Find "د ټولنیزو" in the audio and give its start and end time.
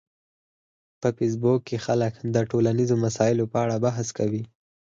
2.35-2.95